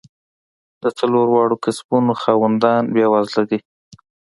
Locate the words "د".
0.83-0.85